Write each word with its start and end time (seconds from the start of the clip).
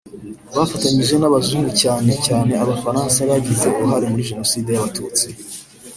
bafatanyije 0.55 1.15
n’abazungu 1.17 1.69
cyane 1.81 2.11
cyane 2.25 2.51
Abafaransa 2.63 3.19
bagize 3.29 3.65
uruhare 3.73 4.05
muri 4.11 4.27
Jenoside 4.31 4.69
y’Abatutsi 4.71 5.27